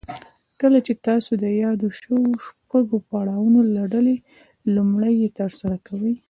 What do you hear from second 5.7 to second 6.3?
کوئ.